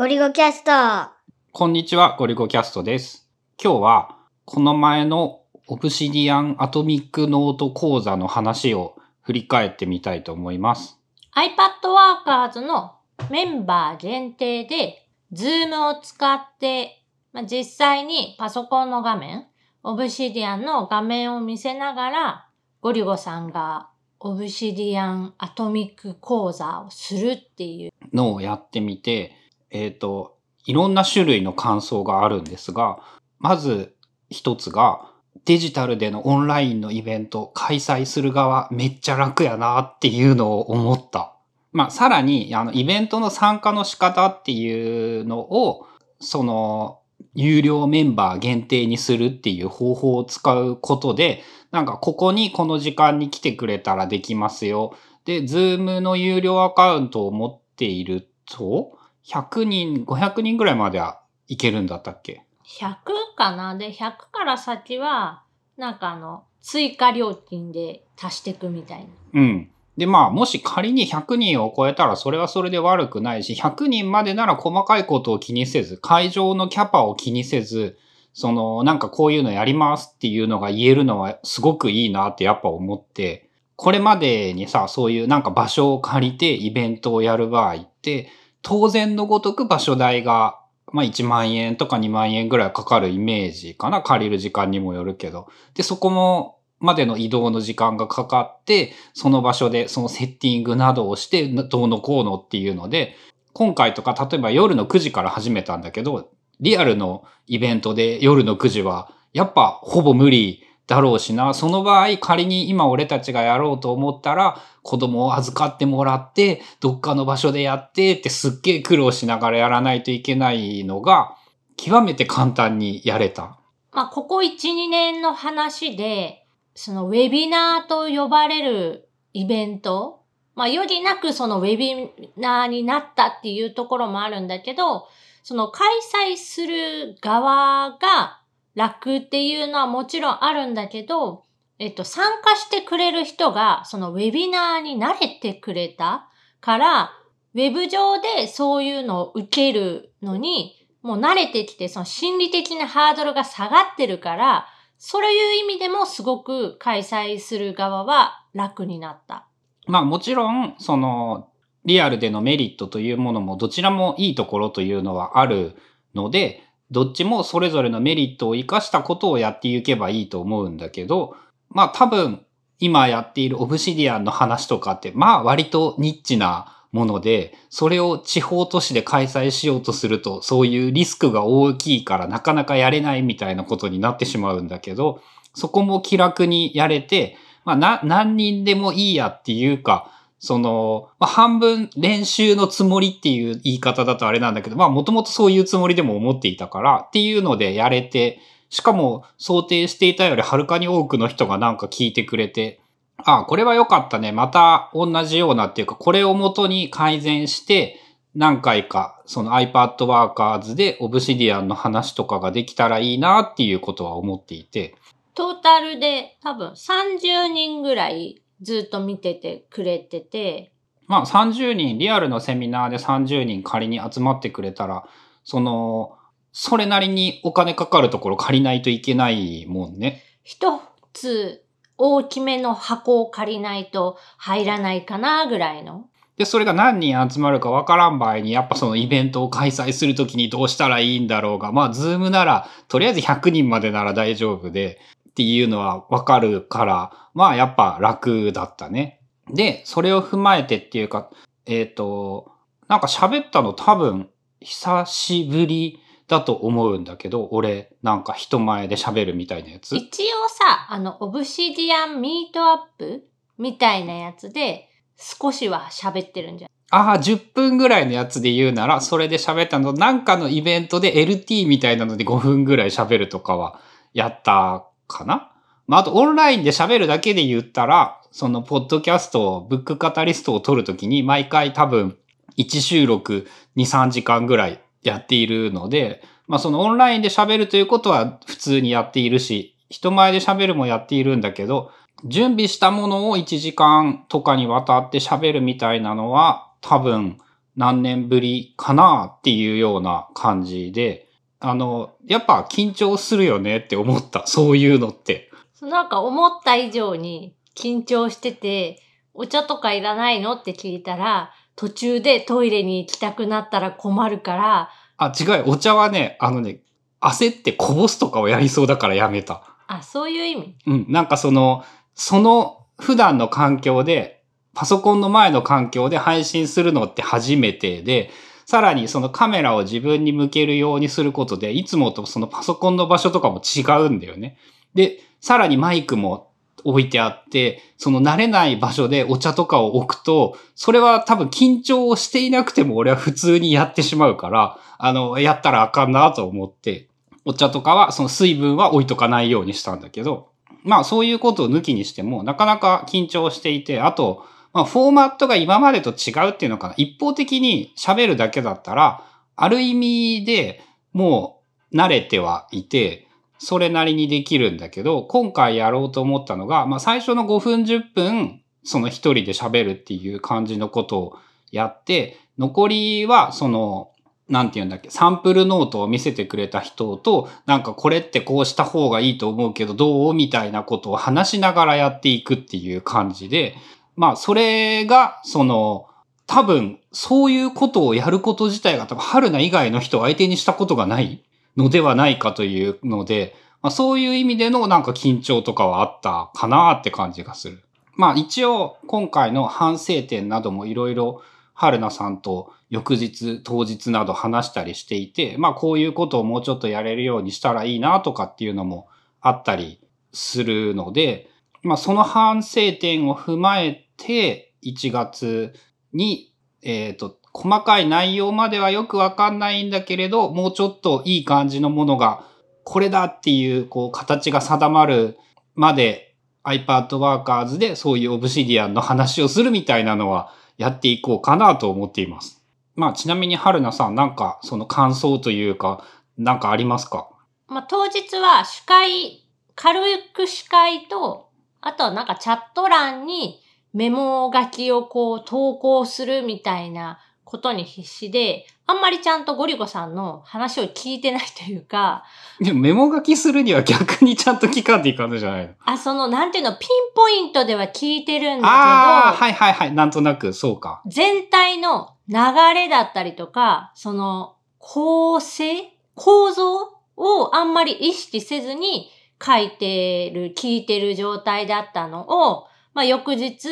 [0.00, 1.12] ごりゅごcast。
[1.52, 3.28] こんにちは、ごりゅごcast です。
[3.62, 10.98] 今日は、この前の Obsidian アトミックノート講座の話を振り返ってみたいと思います。
[11.34, 12.94] iPad Workers の
[13.28, 17.04] メンバー限定で、Zoom を使って、
[17.34, 19.48] まあ、実際にパソコンの画面、
[19.82, 22.48] Obsidian の画面を見せながら、
[22.80, 27.90] ごりゅごさんが Obsidian アトミック講座をするっていう。
[28.14, 29.36] のをやってみて、
[29.70, 33.00] えっ、と、いろんな種類の感想があるんですが、
[33.38, 33.94] まず
[34.28, 35.06] 一つが、
[35.44, 41.34] デジタルでのオンラインのイベント開催する側めっちゃ楽やなっていうのを思った。
[41.72, 45.86] まあ、さらに、あの、イベントの参加の仕方っていうのを、
[46.20, 46.98] その、
[47.34, 54.94] 有料メンバー限定にするっていう方法を使うことで、なんかここにこの時間に来てくれたらできますよ。
[55.24, 58.98] で、ズームの有料アカウントを持っていると、
[59.30, 62.44] 100人、500人ぐらいまではいけるんだったっけ
[62.80, 62.96] ？100
[63.36, 63.76] かな？
[63.76, 65.44] で、100から先は、
[65.76, 69.06] なんかあの、追加料金で足していくみたいな。
[69.34, 69.70] うん。
[69.96, 77.98] で、まあ、もし仮に100人を超えたらそれはそれで悪くないし、100人までなら細かいことを気にせず、会場のキャパを気にせず、
[78.32, 88.28] その、なんかこういうのやりますっていうのが言えるのはすごくいいなってやっぱ思って、これまでにさ、そういうなんか場所を借りてイベントをやる場合って、
[88.62, 90.60] 当然のごとく場所代が、
[90.92, 94.02] まあ1万円とか2万円ぐらいかかるイメージかな。
[94.02, 95.48] 借りる時間にもよるけど。
[95.74, 103.16] で、そこも、までの移動の時間がかかって、その場所でそのセッティングなどをして、どうのこうのっていうので、
[103.52, 111.54] 今回とか例えば夜の9時から始めたんだけど、リアルのイベントで夜の9時は、やっぱほぼ無理だろうしな。
[111.54, 121.36] その場合、仮に今俺たちがやろうと思ったら、子供を預かってもらって、どっかの場所でやってってすっげえ苦労しながらやらないといけないのが、
[121.76, 123.60] 極めて簡単にやれた。
[123.92, 130.24] まあ、ここ1、2年の話で、そのウェビナーと呼ばれるイベント、
[130.56, 135.06] まあ、よりなくそのウェビナーになったっていうところもあるんだけど、
[135.44, 135.86] その開
[136.32, 138.39] 催する側が
[138.74, 141.44] 楽っていうのはもちろんあるんだけど、
[141.78, 146.28] えっと、参加してくれる人がそのウェビナーに慣れてくれた
[146.60, 147.10] から、
[147.54, 154.66] ウェブ上でそういうのを受けるのに、もう慣れてきて、その心理的なハードルが下がってるから、
[154.98, 159.46] そういう意味でもすごく開催する側は楽になった。
[159.86, 161.48] まあもちろん、その、
[161.86, 165.74] リアルでのメリットというものもどちらもいいところというのはある
[166.14, 171.36] ので、どっちもそれぞれのメリットを活かしたことをやっていけばいいと思うんだけど、
[171.70, 172.40] まあ多分
[172.78, 185.22] 今やっているオブシディアンの話とかって、まあ割とニッチなもので、それを地方都市で開催しようとすると、そういうリスクが大きいからなかなかやれないみたいなことになってしまうんだけど、
[185.54, 198.40] そこも気楽にやれて、まあな、何人でもいいやっていうか、その、まあ、半分練習のつもりっていう言い方だとあれなんだけど、まあもともとそういうつもりでも思っていたからっていうのでやれて、
[198.70, 202.80] しかも想定していたよりはるかに多くの人がなんか聞いてくれて、
[203.18, 204.32] ああ、これは良かったね。
[204.32, 208.00] また同じようなっていうか、これを元に改善して、
[208.34, 214.94] 何回かその iPad Workers で Obsidian の話とかができたらいいなっていうことは思っていて、
[215.34, 220.72] トータルで多分30人ぐらいずっと見ててくれてて、
[221.06, 225.04] まあ30人、リアルのセミナーで30人仮に集まってくれたら、
[225.44, 226.16] その、
[226.52, 230.22] それなりにお金かかるところ借りないといけないもんね。
[230.42, 230.80] 一
[231.12, 231.64] つ
[231.96, 236.06] 大きめの箱を借りないと入らないかなぐらいの。
[236.36, 244.98] で、それが何人集まるかわからん場合に、やっぱそのイベントを開催するときにどうしたらいいんだろうが、まあ、 Zoom なら、とりあえず100人までなら大丈夫で、
[245.30, 249.20] っていうのはわかるから、まあ、やっぱ楽だったね。
[249.48, 251.30] で、それを踏まえてっていうか、
[251.66, 252.52] えっ、と、
[252.88, 254.28] なんか喋ったの多分、
[254.60, 259.96] 久しぶりだと思うんだけど、俺、なんか人前で喋るみたいなやつ。
[259.96, 263.24] 一応さ、あの、オブシディアンミートアップ
[263.58, 266.70] みたいなやつで少しは喋ってるんじゃん。
[266.90, 273.80] ああ、10分ぐらいのやつで言うなら、それで喋ったの、なんかのイベントで LT みたいなので5分ぐらい喋るとかは
[274.12, 275.52] やったかな？
[275.86, 282.16] まあ、あとオンラインで喋るだけで言ったら、そのポッドキャスト、ブックカタリストを撮るときに毎回多分
[282.56, 291.90] 1収録2、3時間ぐらいやっているので、まあそのオンラインで喋るということは普通にやっているし、人前で喋るもやっているんだけど、
[292.24, 297.38] 準備したものを1時間とかにわたって喋るみたいなのは多分
[297.76, 301.29] 何年ぶりかなっていうような感じで、
[301.60, 304.46] あの、やっぱ緊張するよねって思った。
[304.46, 305.50] そういうのって。
[305.82, 309.00] なんか思った以上に緊張してて、
[309.34, 315.64] お茶とかいらないのって聞いたら、途中でトイレに行きたくなったら困るから、あ、違う。
[315.70, 316.80] お茶はね、あのね、
[317.20, 319.62] 焦ってこぼすとかをやりそうだからやめた。
[319.86, 320.76] あ、そういう意味？
[320.86, 321.06] うん。
[321.08, 321.84] なんかその、
[322.14, 324.42] その普段の環境で、
[324.74, 328.30] パソコンの前の環境で配信するのって初めてで、
[328.70, 334.58] さらにそのカメラを自分に向けるようにすることで、いつもとそのパソコンの場所とかも違うんだよね。
[334.94, 336.52] で、さらにマイクも
[336.84, 347.08] 置いてあって、その慣れない場所でお茶とかを置くと、それは多分緊張をしていなくても俺は普通にやってしまうから、あの、やったらあかんなと思って、
[347.44, 350.52] お茶とかはその水分は置いとかないようにしたんだけど、
[350.84, 356.94] まあそういうことを抜きにしても、なかなか緊張していて、あと、まあフォーマットが今までと違うっていうのかな。
[356.96, 359.24] 一方的に喋るだけだったら、
[359.56, 360.82] ある意味で
[361.12, 361.62] も
[361.92, 363.28] う慣れてはいて、
[363.58, 371.36] それなりにできるんだけど、今回やろうと思ったのが、まあ最初の5分10分、その一人で喋るっていう感じのことを
[371.70, 374.10] やって、残りはその、
[374.48, 383.76] なんて言うんだっけ、サンプルノートを見せてくれた人と、なんかこれってこうした方がいいと思うけどどうみたいなことを話しながらやっていくっていう感じで、
[384.16, 386.06] まあそれが、その、
[386.46, 391.44] 多分そういうことをやること自体が多分春菜以外の人を相手にしたことがない
[391.76, 397.82] のではないかというので、まあ、そういう意味でのなんか緊張とかはあったかなって感じがする。
[398.16, 401.42] まあ一応今回の反省点などもいろいろ
[401.72, 409.08] 春菜さんと翌日当日など話したりしていて、まあこういうことをもうちょっとやれるようにしたらいいなとかっていうのも
[409.40, 410.00] あったり
[410.32, 411.48] するので、
[411.82, 415.74] まあその反省点を踏まえて1月
[416.12, 422.44] に、えっ、と、細かい内容まではよくわかんないんだけれど、もうちょっといい感じのものが
[422.84, 425.36] これだっていうこう形が定まる
[425.74, 432.64] まで iPad Workers でそういうオブシディアンの話をするみたいなのはやっていこうかなと思っています。
[432.94, 436.04] まあちなみに春菜さんなんかその感想というか
[436.38, 437.28] なんかありますか？
[437.70, 439.44] まあ、当日は司会、
[439.76, 440.00] 軽
[440.34, 441.49] く司会と、
[441.80, 443.60] あとはなんかチャット欄に
[443.92, 452.24] メモ書きをこう投稿するみたいなことに必死で、あんまりちゃんとゴリゴさんの話を聞いてないというか、
[452.60, 455.74] でもメモ書きするには逆にちゃんと聞かんといかんのじゃないの？
[455.84, 459.92] あ、その、なんていうの、ピンポイントでは聞いてるんだああ、けど、はいはいはい。
[459.92, 461.02] なんとなくそうか。
[461.06, 462.36] 全体の流
[462.74, 469.10] れだったりとか、その構成構造をあんまり意識せずに
[469.44, 473.68] 書いてる、聞いてる状態だったのを、まあ、翌日、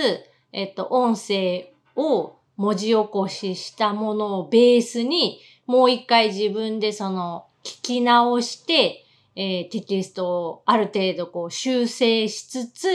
[0.53, 9.05] えっと、音声を文字起こししたものをベースに、もう一回自分でその聞き直して、
[9.37, 12.89] えーテキストをある程度こう修正しつつ、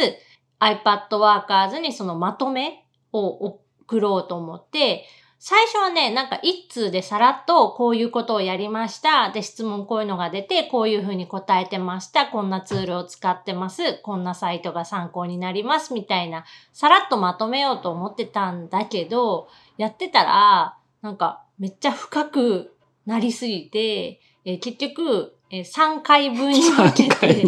[0.60, 5.06] iPad Workers にそのまとめを送ろうと思って、
[5.46, 9.30] 最初はね、なんか一通でさらっとこういうことをやりました。
[9.30, 12.28] で、質問こういうのが出て、こういうふうに答えてました。
[12.28, 14.00] こんなツールを使ってます。
[14.04, 15.94] こんなサイトが参考になります。
[15.94, 22.74] みたいな、さらっとまとめようと思ってたんだけど、やってたら、なんかめっちゃ深く
[23.06, 27.44] なりすぎて、えー結局、えー3回分に分けて。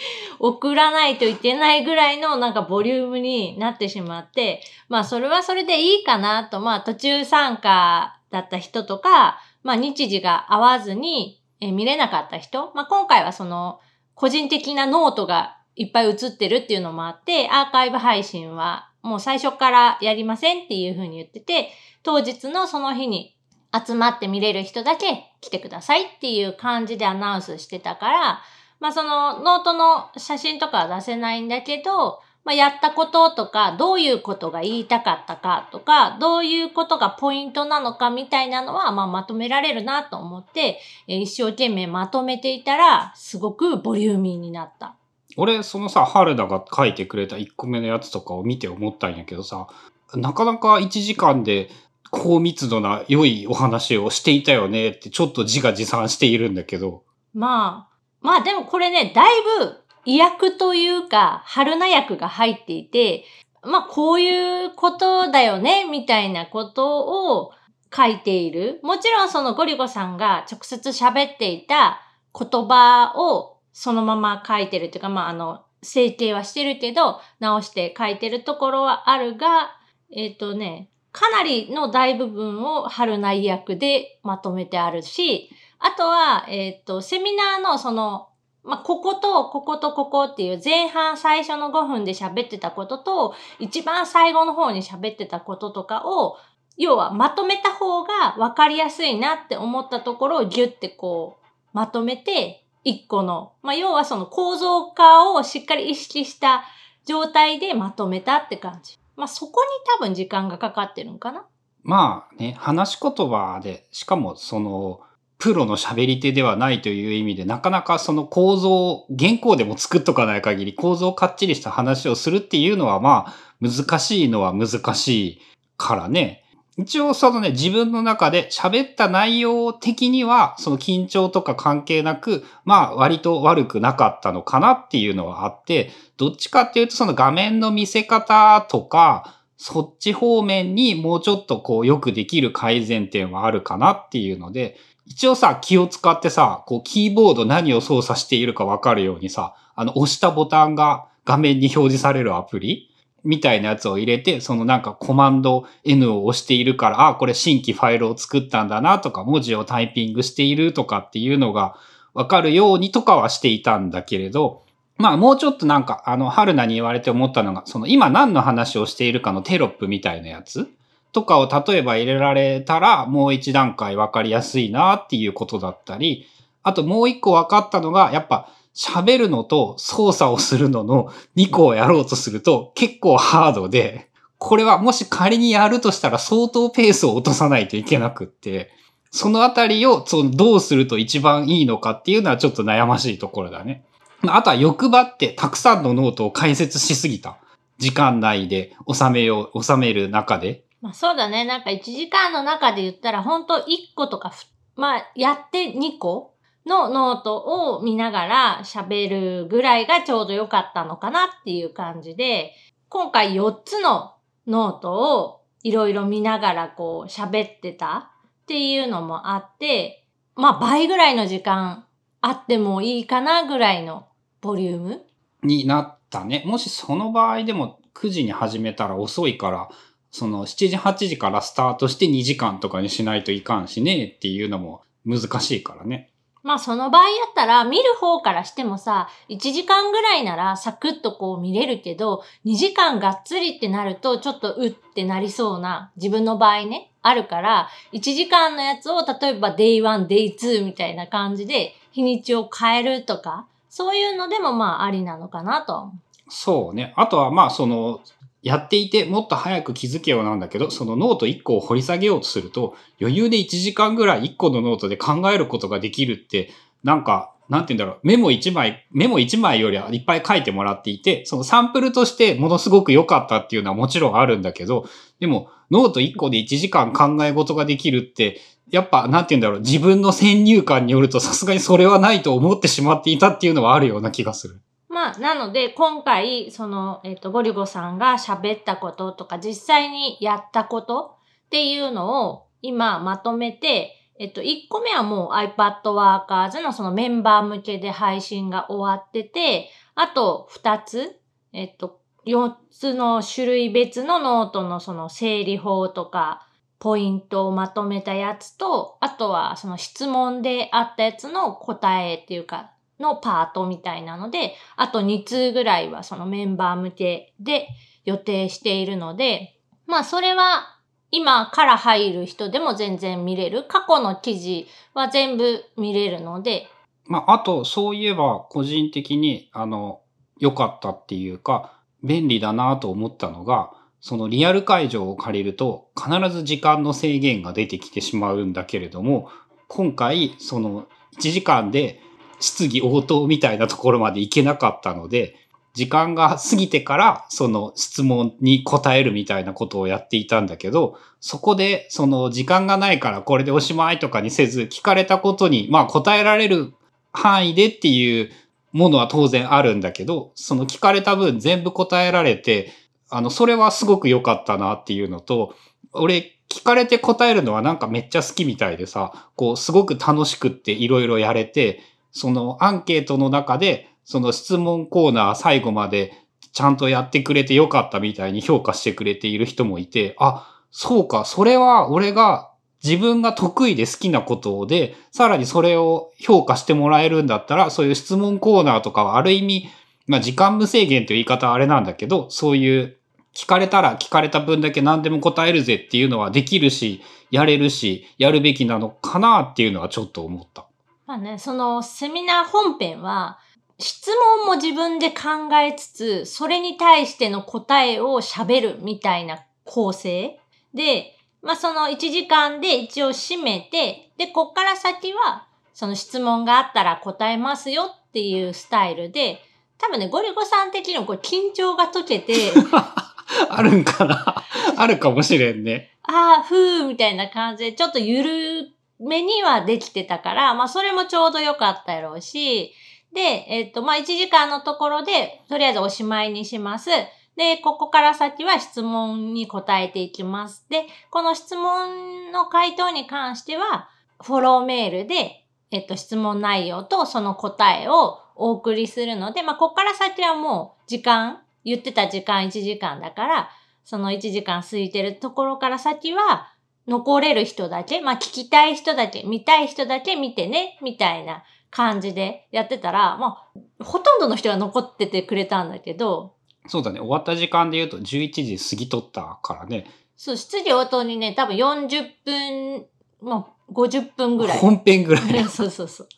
[0.38, 13.80] 送らないといけないぐらいのなんかボリュームになってしまって、まあそれはそれでいいかなと、まあ途中参加だった人とか、まあ日時が合わずに見れなかった人、まあ今回はその
[14.14, 21.70] 個人的なノートがいっぱい映ってるっていうのもあって、アーカイブ配信はもう最初からやりませんっていうふうに言ってて、
[22.02, 23.36] 当日のその日に
[23.72, 28.40] 集まって見れる人だけ来てくださいっていう感じでアナウンスしてたから、
[28.80, 44.94] まあそのノートの写真とかは出せないんだけど、まあやったこととか、どういうことが言いたかったかとか、どういうことがポイントなのかみたいなのは、まあまとめられるなと思って、えー一生懸命まとめていたら、すごくボリューミーになった。
[45.36, 49.66] 俺、そのさ、はるなが書いてくれた1個目のやつとかを見て思ったんやけどさ、
[50.14, 51.70] なかなか1時間で
[52.10, 57.04] 高密度な良いお話をしていたよねってちょっと自画自賛しているんだけど、
[57.34, 57.87] まあ、
[58.20, 63.24] まあでもこれね、だいぶ意訳というか、春菜役が入っていて、
[63.62, 67.52] まあこういうことだよね、みたいなことを
[67.94, 68.80] 書いている。
[68.82, 72.00] もちろんそのゴリゴさんが直接喋っていた
[72.38, 79.70] 言葉をそのまま書いてるっていうか、まああの、整形はしてるけど、直して書いてるところはあるが、
[80.10, 88.28] えっ、とね、かなりの大部分を春内役でまとめてあるし、あとは、えっ、と、セミナーのその、
[88.64, 96.36] まあ、ここと、ここと、ここっていう前半最初の5分で喋ってたことと、一番最後の方に喋ってたこととかを、
[96.76, 106.64] 要はまとめた方が分かりやすいなって思ったところをギュッてこう、まとめて、一個の、まあ、要はその構造化をしっかり意識した
[107.04, 108.98] 状態でまとめたって感じ。
[109.16, 111.46] まあ、そこに多分時間がかかってるんかな。
[111.82, 115.00] まあね、話し言葉で、しかもその、
[115.38, 125.40] プロの喋り手ではないという意味で、なかなかその構造、原稿でも作っとかない限り構造をかっちりした話をするっていうのはまあ、難しいのは難しい
[125.76, 126.44] からね。
[126.76, 144.76] 一応そのね、自分の中で喋った内容的には、その緊張とか関係なく、まあ割と悪くなかったのかなっていうのはあって、どっちかっていうとその画面の見せ方とか、そっち方面にもうちょっとこうよくできる改善点はあるかなっていうので、
[145.08, 152.90] 一応さ、気を使ってさ、こうキーボード何を操作しているかわかるようにさ、あの押したボタンが画面に表示されるアプリ
[153.24, 161.74] みたいなやつを入れて、そのなんかコマンド N を押しているから、あ、これ新規ファイルを作ったんだなとか、文字をタイピングしているとかっていうのが
[162.12, 164.62] わかるようにとかはしていたんだけれど、
[164.98, 170.68] まあもうちょっとなんか、あの、春菜に言われて思ったのが、その今何の話をしているかのテロップみたいなやつ
[171.12, 176.26] とかを例えば入れられたら、もう一段階わかりやすいなっていうことだったり、
[176.62, 188.70] あともう一個分かったのが、やっぱ喋るのと操作をするのの2個をやろうとすると結構ハードで、これはもし仮にやるとしたら相当ペースを落とさないといけなくって、
[189.10, 193.84] そのあたりをそのどうすると一番いいのかっていうのはちょっと悩ましいところだね。
[194.22, 197.38] あとは欲張ってたくさんのノートを解説しすぎた。
[197.78, 200.64] 時間内で収めよう、収める中で。
[200.80, 201.44] まあそうだね。
[201.44, 203.64] なんか1時間の中で言ったら本当1
[203.96, 204.32] 個とか
[204.76, 206.34] まあやって2個
[206.66, 207.36] のノート
[207.76, 209.08] を見ながら喋
[209.42, 212.52] るぐらいがちょうど良かったのかなっていう感じで、
[212.88, 214.14] 今回4つの
[214.46, 220.06] ノートをいろいろ見ながらこう喋ってたっていうのもあって、
[220.36, 221.86] まあ倍ぐらいの時間
[222.20, 224.06] あってもいいかなぐらいの
[224.40, 225.02] ボリューム
[225.42, 226.42] になったね。
[226.46, 229.68] もしその場合でも9時に始めたら遅いから、
[230.10, 236.10] その7時8時からスタートして2時間とかにしないといかんしねっていうのも難しいからね。
[236.42, 255.92] まあその場合やったら見る方からしてもさ、1時間ぐらいならサクッとこう見れるけど、2時間がっつりってなるとちょっとうってなりそうな自分の場合ね、あるから、1時間のやつを例えば Day1、Day2 みたいな感じで日にちを変えるとか、そういうのでもまあありなのかなと。
[256.30, 256.92] そうね。
[256.96, 258.00] あとはまあその、
[258.42, 266.50] やっていてもっと早く気づけようなんだけど、そのノート1個を掘り下げようとすると、余裕で1時間ぐらい1個のノートで考えることができるって、
[266.84, 274.86] なんか、なんて言うんだろう、メモ1枚、メモ1枚よりはいっぱい書いてもらっていて、そのサンプルとしてものすごく良かったっていうのはもちろんあるんだけど、
[275.18, 278.40] でも、ノート1個で1時間考え事ができるって、
[278.70, 284.60] やっぱ、なんて言うんだろう、自分の先入観によるとさすがにそれはないと思ってしまっていたっていうのはあるような気がする。
[284.98, 291.14] まあ、なので、今回、その、えっ、ー、と、ごりゅごさんが喋ったこととか、実際にやったこと
[291.46, 301.20] っていうのを、今まとめて、えっと、1個目はもう iPad Workers のそのメンバー向けで配信が終わってて、あと2つ、
[301.52, 306.44] えっと、4つの種類別のノートのその整理法とか、
[306.80, 317.68] ポイントをまとめたやつと、あとはその質問であったやつの答えっていうか、のパートみたいなので、あと2通ぐらいはそのメンバー向けで
[318.04, 320.78] 予定しているので、まあそれは
[321.10, 323.64] 今から入る人でも全然見れる。
[323.64, 326.66] 過去の記事は全部見れるので。
[327.06, 330.00] まああとそういえば個人的にあの
[330.38, 339.30] 良かったっていうか便利だなと思ったのが、そのリアル会場を借りると必ず時間の制限が出てきてしまうんだけれども、
[339.68, 340.86] 今回その
[341.18, 342.00] 1時間で
[342.40, 345.36] 質疑応答みたいなところまで行けなかったので、
[345.74, 356.72] 時間が過ぎてからその質問に答えるみたいなことをやっていたんだけど、そこでその時間がないからこれでおしまいとかにせず、聞かれたことにまあ答えられる
[357.12, 358.30] 範囲でっていう
[358.72, 362.72] ものは当然あるんだけど、その聞かれた分全部答えられて、
[363.10, 365.54] あの、それはすごく良かったなっていうのと、
[365.92, 371.80] 俺聞かれて答えるのはなんかめっちゃ好きみたいでさ、こうすごく楽しくっていろいろやれて、
[372.18, 376.12] そのアンケートの中で、その質問コーナー最後まで
[376.52, 382.50] ちゃんとやってくれてよかったみたいに評価してくれている人もいて、あ、そうか、それは俺が
[382.82, 389.68] 自分が得意で好きなことで、さらにそれを評価してもらえるんだったら、そういう質問コーナーとかはある意味、
[390.06, 392.96] まあ時間無制限という言い方はあれなんだけど、そういう
[393.34, 400.67] 聞かれたら聞かれた分だけ何でも答えるぜっていうのはできるし、やれるし、やるべきなのかなっていうのはちょっと思った。
[401.08, 403.38] まあね、そのセミナー本編は、
[403.78, 410.38] 質問も自分で考えつつ、それに対しての答えを喋るみたいな構成
[410.74, 419.40] で、まあその1時間で一応締めて、で、こっから先は、その質問があったら答えますよっていうスタイルで、
[419.78, 422.52] 多分ね、ゴリゴさん的にもこれ緊張が解けて、
[423.48, 424.44] あるんかな？
[424.76, 425.90] あるかもしれんね。
[426.02, 432.72] ああ、ふーみたいな感じで、ちょっとゆるめにはできてたから、まあそれもちょうど良かったやろうし、
[433.14, 436.90] で、えっと、まあ1時間のところで、とりあえずおしまいにします。
[437.36, 440.66] で、ここから先は質問に答えていきます。
[440.68, 443.88] で、この質問の回答に関しては、
[444.20, 453.50] フォローメールで、えっと、質問内容とその答えをお送りするので、まあ、ここから先はもう時間、言ってた時間1時間だから、
[453.84, 456.52] その1時間過ぎてるところから先は、
[456.88, 463.44] 残れる人だけ、まあ、聞きたい人だけ、見たい人だけ見てね、みたいな感じでやってたら、ま
[463.80, 466.34] あ、ほとんどの人が残っててくれたんだけど、
[466.66, 467.00] そうだね。
[467.00, 469.86] 終わった時間で言うと11時過ぎとったからね。
[470.16, 472.86] そう、質疑応答にね、多分40分、
[473.20, 474.58] もう50分ぐらい。
[474.58, 475.40] 本編ぐらい。
[475.40, 476.08] っ そうそうそう。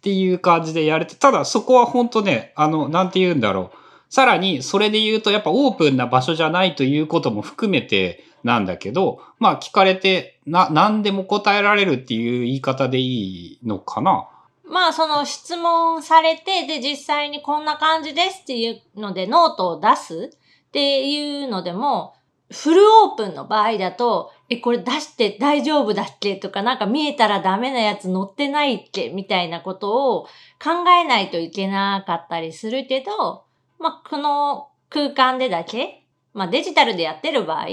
[0.00, 3.78] ていう感じでやれて、ただそこは本当ね、あの、なんて言うんだろう。
[4.10, 14.28] さらに、それで言うと、やっぱオープンな場所じゃないということも含めてなんだけど、まあ聞かれて、な、何でも答えられるっていう言い方でいいのかな？
[14.66, 22.14] まあ、その質問されて、で、実際にこんな感じですっていうので、ノートを出すっていうのでも、
[22.50, 26.36] フルオープンの場合だと、え、これ出して大丈夫だっけ？
[26.36, 29.10] とか、なんか見えたらダメなやつ載ってないっけ？
[29.10, 30.24] みたいなことを
[30.62, 33.44] 考えないといけなかったりするけど、
[33.78, 37.66] まあ、この空間でだけ、まあ、デジタルでやってる場合、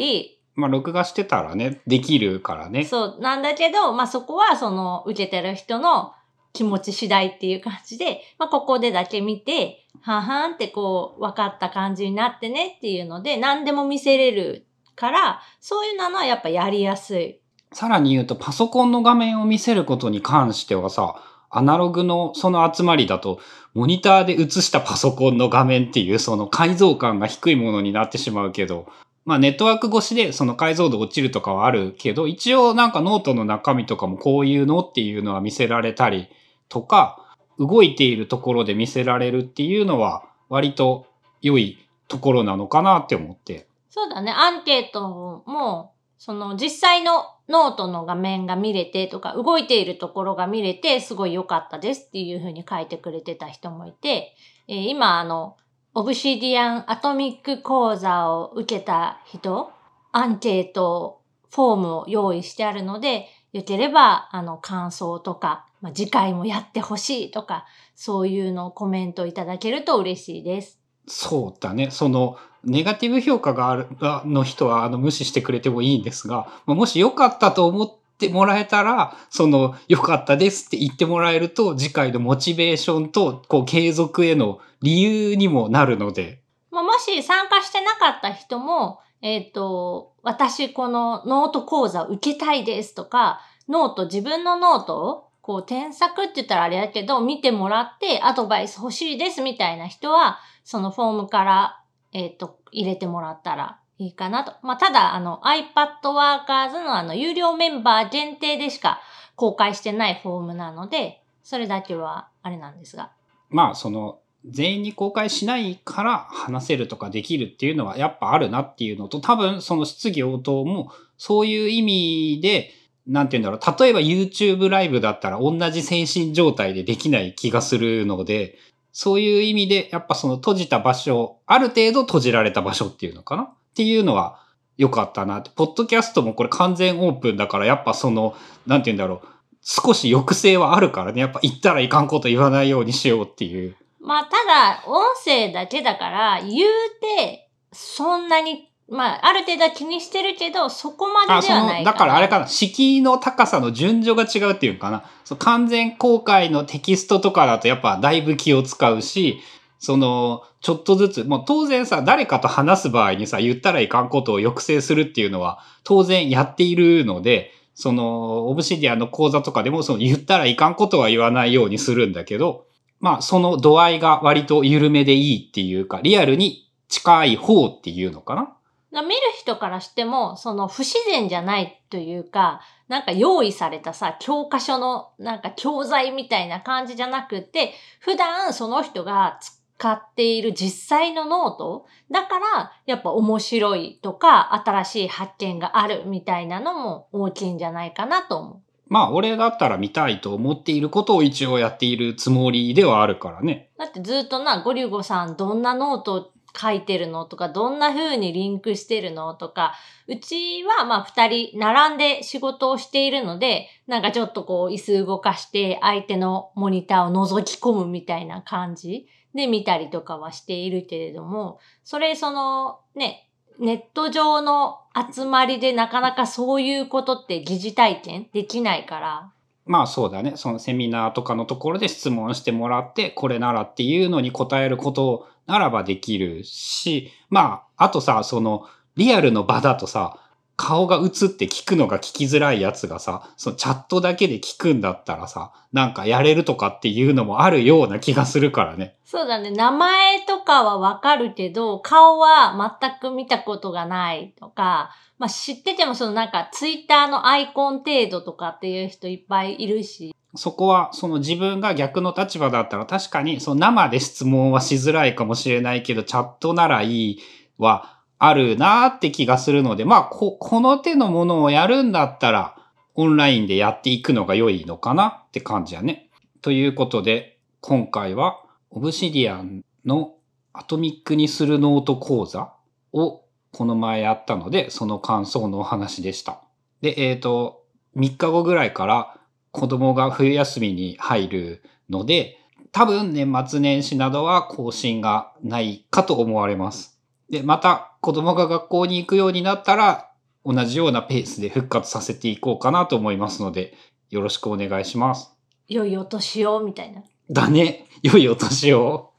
[0.56, 2.84] まあ録画してたらね、できるからね。
[2.86, 6.14] そう、なんだけど、まあ、そこはその受けてる人の
[6.54, 17.40] 気持ち次第っていう感じで、まあ、ここでだけ見て、はんはんってこう、分かった感じになってねっていうので、何でも見せれるから、そういうのはやっぱやりやすい。
[17.74, 21.16] さらに言うと、パソコンの画面を見せることに関してはさ、
[21.50, 23.40] アナログのその集まりだと、
[23.74, 28.88] モニターで映したパソコンの画面っていうその解像感が低いものになってしまうけど、
[29.25, 36.29] まあネットワーク越しでその解像度落ちるとかはあるけど、一応なんかノートの中身とかもこういうのっていうのは見せられたり
[36.69, 41.05] とか、動いているところで見せられるっていうのは割と
[41.41, 43.67] 良いところなのかなって思って。
[43.89, 54.36] そうだね、アンケートも、その実際のノートの画面が見れてとか、動いているところが見れて、すごい良かったですっていうふうに書いてくれてた人もいて、
[54.67, 55.57] えー今あの、
[55.93, 59.73] Obsidian アトミック講座を受けた人、
[60.13, 61.21] アンケート
[61.54, 70.80] フォームを用意してあるので、よければ、あの、感想とか、まあ、次回もやってほしいとか、そういうのをコメントいただけると嬉しいです。
[71.08, 71.91] そうだね。
[71.91, 73.88] その、ネガティブ評価がある、
[74.25, 104.54] の人は、あの、無視してくれてもいいんですが、もし良かったと思っててもらえたら、その、良かったですって言ってもらえると、次回のモチベーションと、こう、継続への理由にもなるので、まあ、もし参加してなかった人も、えっ、と、私このノート講座を受けたいですとか、ノート、自分のノートをこう添削って言ったらあれだけど、見てもらってアドバイス欲しいですみたいな人は、そのフォームから、えっ、と、入れてもらったらいいかなと。
[104.64, 109.00] まあ、ただ、あの、iPad Workers のあの、有料メンバー限定でしか
[109.36, 113.12] 公開してないフォームなので、それだけはあれなんですが。
[113.52, 122.72] まあ、その、全員に公開しないから話せるとかできるっていうのはやっぱあるなっていうのと、多分その質疑応答もそういう意味で、
[123.06, 123.80] なんて言うんだろう。
[123.80, 128.58] 例えば YouTube ライブだったら同じ精神状態でできない気がするので、
[128.94, 134.39] そういう意味でやっぱその閉じた場所、ある程度閉じられた場所っていうのかなっていうのは
[134.77, 135.51] 良かったなって。
[135.55, 138.36] ポッドキャストもこれ完全オープンだからやっぱその、
[138.67, 139.27] なんて言うんだろう。
[139.63, 141.21] 少し抑制はあるからね。
[141.21, 143.75] やっぱ言ったらいかんこと言わないようにしようっていう。
[143.99, 152.45] まあ、ただ、音声だけだから、言うて、そんなに、まあ、ある程度は気にしてるけど、そこまでではないだからあれかな。
[152.45, 155.03] な、敷居の高さの順序が違うっていうかな。
[155.23, 159.39] そう完全公開のテキストとかだとやっぱだいぶ気を使うし、
[159.82, 172.67] その、ちょっとずつ、もう当然さ、誰かと話す場合にさ、言ったらいかんことを抑制するっていうのは、当然やっているので、その、オブシディアの講座とかでも、その言ったらいかんことは言わないようにするんだけど、
[173.00, 179.02] まあ、その度合いが割と緩めでいいっていうか、リアルに近い方っていうのかな？
[179.02, 189.39] 見る人からしても、その不自然じゃないというか、なんか用意されたさ、教科書のなんか教材みたいな感じじゃなくて、普段その人が
[189.82, 198.62] 使っている実際のノートだからやっぱ面白いとか新しい発見があるみたいなのも大きいんじゃないかなと思う。
[198.88, 203.72] まあ俺だったら見たいと思っていることを一応やっているつもりではあるからね。
[203.80, 209.74] だってずっとな、ゴリュゴさんどんなノート書いてるのとか、どんな風にリンクしてるのとか、
[210.08, 224.80] うちはまあ二人並んで仕事をしているので、なんかちょっとこう椅子動かして相手のモニターを覗き込むみたいな感じで見たりとかはしているけれども、それそのね、ネット上の
[225.13, 229.32] 集まりでなかなかそういうことって疑似体験できないから。
[229.65, 230.34] まあそうだね。
[230.36, 238.65] そのセミナーとかのところで質問してもらって、これならっていうのに答えることならばできるし、まあ、あとさ、その、
[238.96, 240.17] リアルの場だとさ、
[240.62, 248.95] 顔が映って聞くのが聞きづらいやつがさ、そのチャットだけで聞くんだったらさ、なんかやれるとかっていうのもあるような気がするからね。
[249.04, 249.50] そうだね。
[249.50, 260.15] 名前とかはわかるけど、顔は全く見たことがないとか、まあ知っててもそのなんかツイッターのアイコン程度とかっていう人いっぱいいるし。
[260.36, 267.19] そこは、その自分が逆の立場だったら確かに、その生で質問はしづらいかもしれないけど、チャットならいい
[267.58, 272.55] はあるなって気がするので、まあ、こ、この手のものをやるんだったら、
[272.93, 276.12] オンラインでやっていくのが良いのかなって感じやね。
[276.43, 280.13] ということで、今回は、オブシディアンの
[280.53, 282.53] アトミックにするノート講座
[282.93, 286.43] をこの前やったので、その感想のお話でした。
[286.81, 287.63] で、えっ、ー、と、
[287.97, 289.17] 3日後ぐらいから
[289.49, 292.38] 子供が冬休みに入るので、
[292.71, 296.99] 多分年末年始などは更新がないかと思われます。
[297.31, 300.12] で、また子供が学校に行くようになったら、
[300.44, 303.76] 同じようなペースで復活させていこうかなと思いますので、
[304.10, 305.32] よろしくお願いします。
[305.68, 307.04] 良いお年を、みたいな。
[307.30, 307.86] だね。
[308.02, 309.11] 良いお年を。